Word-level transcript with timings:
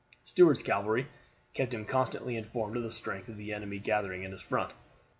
Stuart's 0.23 0.63
cavalry 0.63 1.05
kept 1.53 1.75
him 1.75 1.85
constantly 1.85 2.35
informed 2.35 2.75
of 2.75 2.81
the 2.81 2.89
strength 2.89 3.29
of 3.29 3.37
the 3.37 3.53
enemy 3.53 3.77
gathering 3.77 4.23
in 4.23 4.31
his 4.31 4.41
front. 4.41 4.73